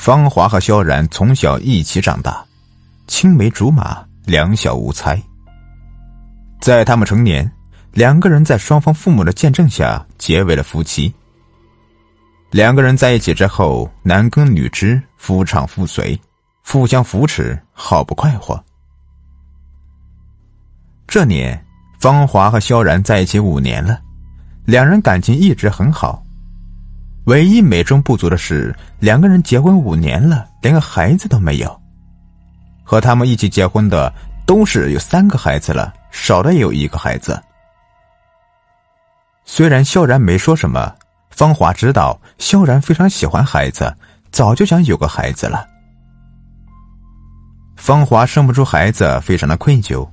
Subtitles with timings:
[0.00, 2.42] 芳华和萧然从小一起长大，
[3.06, 5.22] 青梅竹马，两小无猜。
[6.58, 7.52] 在他们成年，
[7.92, 11.14] 两个人在双方父母的见证下结为了夫妻。
[12.50, 16.18] 两个人在一起之后，男耕女织，夫唱妇随，
[16.64, 18.58] 互相扶持，好不快活。
[21.06, 21.62] 这年，
[21.98, 24.00] 芳华和萧然在一起五年了，
[24.64, 26.24] 两人感情一直很好。
[27.30, 31.80] 唯一美中不足的是，两个人结婚五年了，连个孩子都没有。
[32.82, 34.12] 和他们一起结婚的
[34.44, 37.40] 都是有三个孩子了，少的也有一个孩子。
[39.44, 40.92] 虽然萧然没说什么，
[41.30, 43.96] 芳华知道萧然非常喜欢孩子，
[44.32, 45.64] 早就想有个孩子了。
[47.76, 50.04] 芳华生不出孩子，非常的愧疚，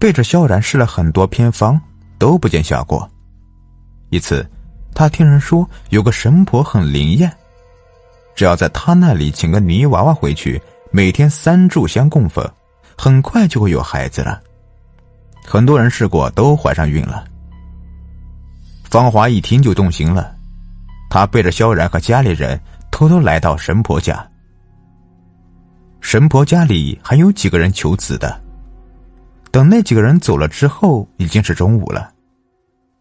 [0.00, 1.78] 背着萧然试了很多偏方，
[2.18, 3.06] 都不见效果。
[4.08, 4.50] 一次。
[4.94, 7.30] 他听人说有个神婆很灵验，
[8.36, 10.60] 只要在他那里请个泥娃娃回去，
[10.92, 12.48] 每天三炷香供奉，
[12.96, 14.40] 很快就会有孩子了。
[15.44, 17.24] 很多人试过都怀上孕了。
[18.84, 20.34] 芳华一听就动心了，
[21.10, 22.58] 他背着萧然和家里人
[22.92, 24.24] 偷偷来到神婆家。
[26.00, 28.40] 神婆家里还有几个人求子的，
[29.50, 32.13] 等那几个人走了之后，已经是中午了。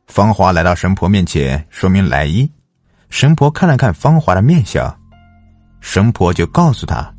[0.07, 2.49] 芳华来到神婆面前，说明来意。
[3.09, 4.93] 神婆看了看芳华的面相，
[5.81, 7.11] 神婆就告诉他，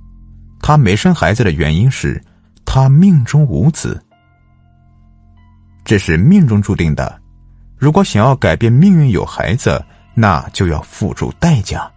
[0.61, 2.23] 她没生孩子的原因是
[2.65, 4.01] 她命中无子。
[5.85, 7.21] 这是命中注定的，
[7.77, 11.91] 如果想要改变命运有孩子，那就要付出代价。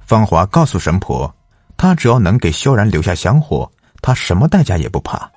[0.00, 1.32] 芳华告诉神婆，
[1.76, 5.30] 她只要能给萧然留下香火，她什么代价也不怕。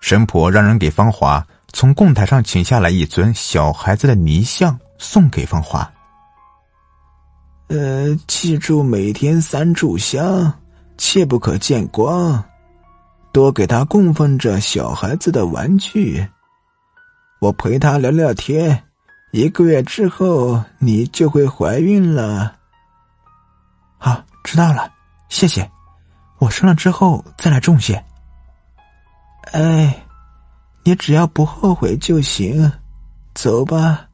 [0.00, 1.44] 神婆让人给芳华。
[1.72, 5.90] 从供台上请下来一尊小孩子的泥像，送给芳华。
[7.68, 10.52] 呃，记住每天三炷香，
[10.98, 12.42] 切不可见光，
[13.32, 16.26] 多给他供奉着小孩子的玩具。
[17.40, 18.82] 我陪他聊聊天，
[19.30, 22.56] 一个月之后你就会怀孕了。
[23.96, 24.92] 好，知道了，
[25.28, 25.70] 谢谢。
[26.38, 28.04] 我生了之后再来种些。
[29.52, 30.06] 哎。
[30.82, 32.70] 你只要不后悔就行，
[33.34, 34.08] 走吧，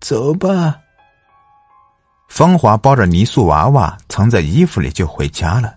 [0.00, 0.76] 走吧。
[2.28, 5.74] 芳华抱着泥塑娃娃藏在衣服里就回家了。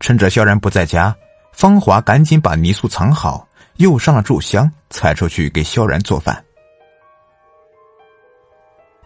[0.00, 1.14] 趁着萧然不在家，
[1.52, 3.46] 芳华赶紧把泥塑藏好，
[3.76, 6.42] 又上了炷香，才出去给萧然做饭。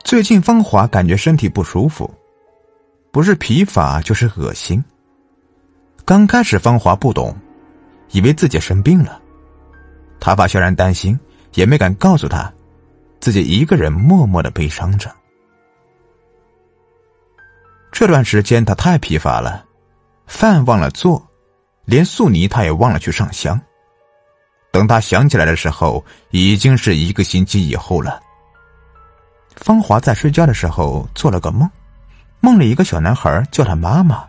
[0.05, 2.13] 最近芳华感觉身体不舒服，
[3.11, 4.83] 不是疲乏就是恶心。
[6.05, 7.37] 刚开始芳华不懂，
[8.13, 9.21] 以为自己生病了。
[10.21, 11.19] 他怕萧然担心，
[11.55, 12.53] 也没敢告诉他，
[13.21, 15.11] 自己一个人默默的悲伤着。
[17.91, 19.65] 这段时间他太疲乏了，
[20.27, 21.27] 饭忘了做，
[21.85, 23.61] 连素泥他也忘了去上香。
[24.71, 28.21] 等他想起来的时候，已经是一个星期以后了。
[29.57, 31.69] 芳华在睡觉的时候做了个梦，
[32.41, 34.25] 梦里一个小男孩叫他妈妈，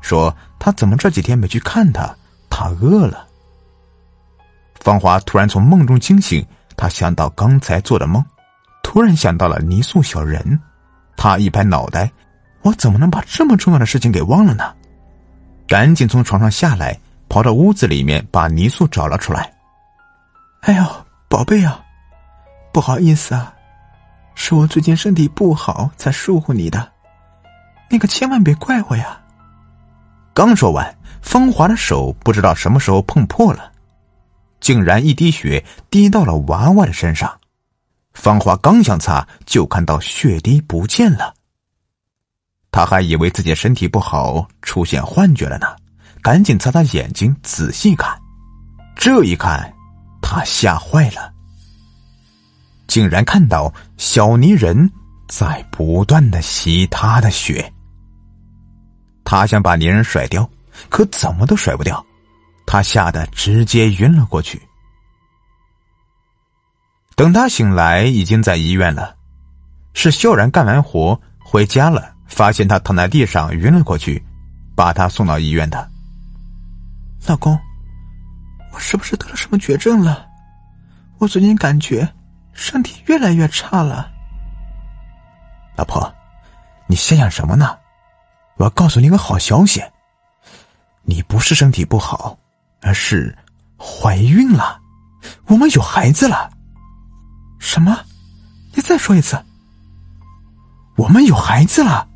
[0.00, 2.14] 说他怎么这几天没去看他，
[2.48, 3.27] 他饿了。
[4.88, 6.42] 芳华突然从梦中惊醒，
[6.74, 8.24] 他想到刚才做的梦，
[8.82, 10.58] 突然想到了泥塑小人，
[11.14, 12.10] 他一拍脑袋
[12.64, 14.74] ：“我怎么能把这么重要的事情给忘了呢？”
[15.68, 16.98] 赶紧从床上下来，
[17.28, 19.52] 跑到屋子里面把泥塑找了出来。
[20.64, 20.82] “哎呦，
[21.28, 21.84] 宝贝啊，
[22.72, 23.52] 不好意思啊，
[24.34, 26.90] 是我最近身体不好才疏忽你的，
[27.90, 29.20] 你可千万别怪我呀。”
[30.32, 33.70] 刚说完，芳华的手不知道什么时候碰破了。
[34.60, 37.38] 竟然一滴血滴到了娃娃的身上，
[38.12, 41.34] 芳华刚想擦，就看到血滴不见了。
[42.70, 45.66] 他还以为自己身体不好，出现幻觉了呢，
[46.22, 48.16] 赶紧擦擦眼睛，仔细看。
[48.94, 49.72] 这一看，
[50.20, 51.32] 他吓坏了，
[52.86, 54.90] 竟然看到小泥人
[55.28, 57.72] 在不断的吸他的血。
[59.24, 60.48] 他想把泥人甩掉，
[60.88, 62.04] 可怎么都甩不掉。
[62.70, 64.60] 他吓得直接晕了过去。
[67.16, 69.16] 等他醒来，已经在医院了。
[69.94, 74.22] 是萧然干完活回家了，发现他躺在地上晕了过去，
[74.76, 75.90] 把他送到医院的。
[77.26, 77.58] 老公，
[78.70, 80.28] 我是不是得了什么绝症了？
[81.16, 82.06] 我最近感觉
[82.52, 84.12] 身体越来越差了。
[85.74, 86.14] 老婆，
[86.86, 87.78] 你想想什么呢？
[88.56, 89.82] 我要告诉你个好消息，
[91.00, 92.38] 你不是身体不好。
[92.80, 93.36] 而是
[93.76, 94.80] 怀孕了，
[95.46, 96.50] 我们有孩子了。
[97.58, 97.98] 什么？
[98.74, 99.36] 你再说一次。
[100.96, 102.08] 我们有孩子了，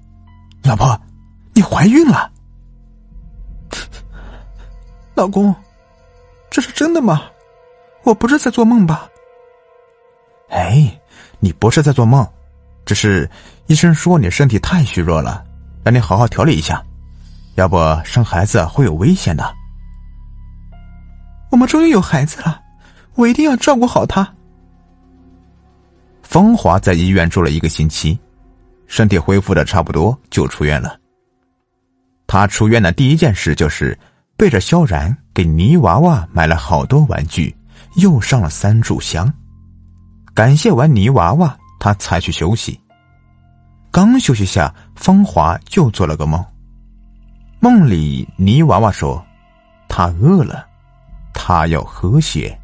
[0.65, 1.01] 老婆。
[1.55, 2.33] 你怀孕了，
[5.15, 5.55] 老公，
[6.51, 7.25] 这是真的吗？
[8.05, 9.07] 我不是在做梦吧？
[10.49, 10.99] 哎，
[11.41, 12.27] 你不是在做梦，
[12.87, 13.31] 只是
[13.67, 15.45] 医生说你身体太虚弱了，
[15.85, 16.83] 让你好好调理一下，
[17.57, 19.55] 要不生孩子会有危险的。
[21.53, 22.63] 我们终于有孩子了，
[23.15, 24.27] 我一定要照顾好他。
[26.23, 28.19] 风华在医院住了一个星期，
[28.87, 30.99] 身体恢复的差不多就出院了。
[32.27, 33.97] 他出院的第一件事就是
[34.35, 37.55] 背着萧然给泥娃娃买了好多玩具，
[37.97, 39.31] 又上了三炷香。
[40.33, 42.81] 感谢完泥娃娃，他才去休息。
[43.91, 46.43] 刚休息下，芳华又做了个梦。
[47.61, 49.23] 梦里泥娃娃说
[49.87, 50.67] ：“他饿了，
[51.33, 52.59] 他要喝血。”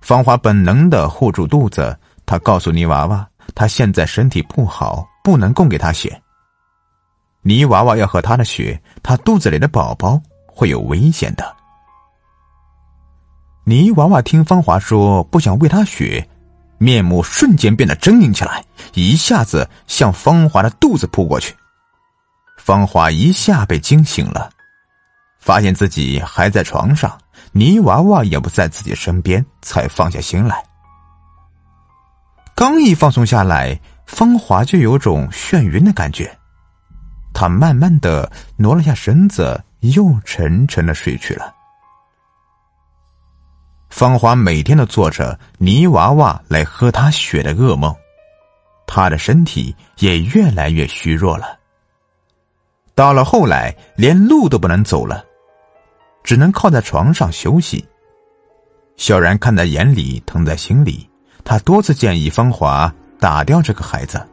[0.00, 1.96] 芳华本能的护住肚子。
[2.26, 6.22] 他告诉泥娃娃，他现在身体不好，不能供给他血。
[7.42, 11.56] 泥娃娃要喝他的血，他肚子里的宝宝会有危险的。
[13.64, 16.28] 泥娃娃听芳华说不想喂他血，
[16.78, 18.64] 面目瞬间变得狰狞起来，
[18.94, 21.52] 一下子向芳华的肚子扑过去。
[22.58, 24.50] 芳华一下被惊醒了，
[25.40, 27.18] 发现自己还在床上，
[27.52, 30.64] 泥娃娃也不在自己身边，才放下心来。
[32.54, 36.36] 刚一放松下来，芳华就有种眩晕的感觉。
[37.32, 41.54] 她慢慢的挪了下身子，又沉沉的睡去了。
[43.88, 47.94] 芳华每天都做着泥娃娃来喝她血的噩梦，
[48.86, 51.58] 她的身体也越来越虚弱了。
[52.94, 55.24] 到了后来，连路都不能走了，
[56.22, 57.84] 只能靠在床上休息。
[58.96, 61.08] 小然看在眼里，疼在心里。
[61.42, 64.24] 他多次建议芳华打掉这个孩子，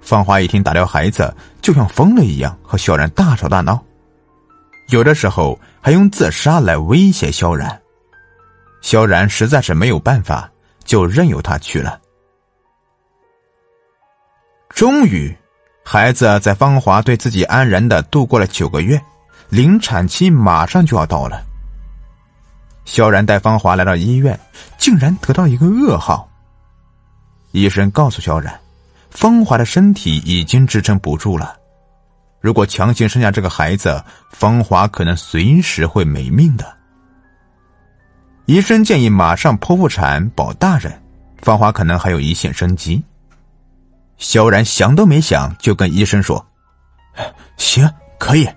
[0.00, 3.82] 芳华一听打掉孩子，就像疯了一样和萧然大吵大闹，
[4.88, 7.80] 有的时候还用自杀来威胁萧然。
[8.82, 10.50] 萧然实在是没有办法，
[10.84, 11.98] 就任由他去了。
[14.68, 15.34] 终于，
[15.84, 19.00] 孩子在芳华对自己安然的度过了九个月，
[19.52, 21.44] 临产期马上就要到了。
[22.86, 24.40] 萧然带芳华来到医院，
[24.78, 26.26] 竟然得到一个噩耗。
[27.50, 28.58] 医生告诉萧然，
[29.10, 31.54] 芳华的身体已经支撑不住了，
[32.40, 36.74] 如果强行生下这个孩子，芳华可能随时会没命的。
[38.46, 40.98] 医生建议马上剖腹产保大人，
[41.42, 43.04] 芳华可能还有一线生机。
[44.16, 46.42] 萧然想都没想就跟医生说
[47.58, 47.86] ：“行，
[48.18, 48.48] 可以，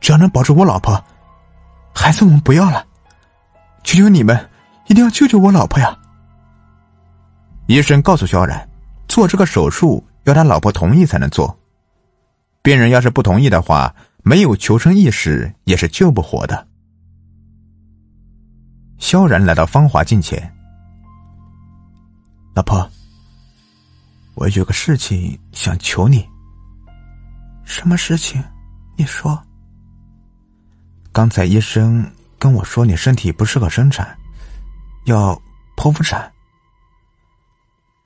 [0.00, 1.02] 只要能保住我老婆，
[1.94, 2.86] 孩子我们不要了。”
[3.84, 4.50] 求求你们，
[4.88, 5.96] 一定要救救我老婆呀！
[7.68, 8.68] 医生告诉萧然，
[9.06, 11.58] 做这个手术要他老婆同意才能做，
[12.60, 16.66] 病人要是不同意的话，没有求生意识也是救不活的。
[18.98, 20.52] 萧然来到芳华近前，
[22.54, 22.90] 老婆，
[24.34, 26.28] 我有个事情想求你。
[27.64, 28.42] 什么事情？
[28.96, 29.40] 你说。
[31.18, 32.08] 刚才医生。
[32.38, 34.16] 跟我说你身体不适合生产，
[35.06, 35.34] 要
[35.76, 36.32] 剖腹产。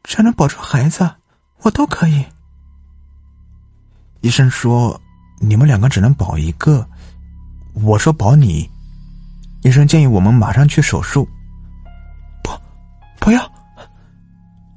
[0.03, 1.06] 只能保住孩子，
[1.59, 2.25] 我都可以。
[4.23, 4.99] 医生说
[5.41, 6.88] 你们两个只能保一个，
[7.75, 8.66] 我说保你。
[9.61, 11.28] 医生建议我们马上去手术。
[12.42, 12.50] 不，
[13.21, 13.47] 不要，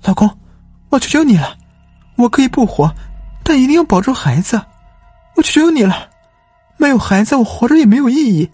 [0.04, 0.30] 老公，
[0.90, 1.58] 我求求你了，
[2.18, 2.94] 我可以不活，
[3.46, 4.62] 但一定要保住孩子。
[5.38, 6.10] 我求求你了，
[6.78, 8.50] 没有孩子，我活着也没有意义。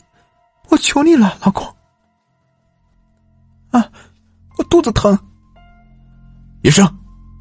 [0.69, 1.65] 我求你了，老公！
[3.71, 3.91] 啊，
[4.57, 5.17] 我肚子疼。
[6.63, 6.85] 医生，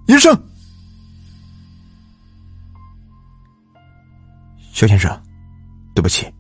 [0.07, 0.35] 医生，
[4.73, 5.23] 肖先生，
[5.95, 6.33] 对不起，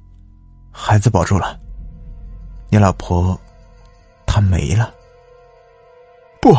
[0.72, 1.58] 孩子保住了，
[2.70, 3.38] 你老婆
[4.26, 4.92] 她没了。
[6.40, 6.56] 不，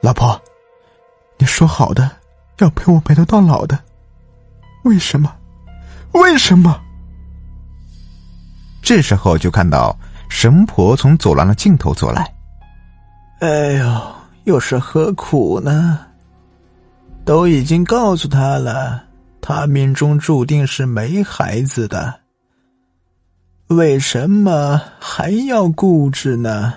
[0.00, 0.40] 老婆，
[1.36, 2.08] 你说好的
[2.58, 3.78] 要陪我白头到老的，
[4.84, 5.37] 为什么？
[6.12, 6.80] 为什么？
[8.82, 9.96] 这时候就看到
[10.28, 12.34] 神婆从走廊的尽头走来。
[13.40, 14.02] 哎呦，
[14.44, 16.00] 又是何苦呢？
[17.24, 19.02] 都已经告诉他了，
[19.40, 22.20] 他命中注定是没孩子的，
[23.66, 26.72] 为什么还要固执呢？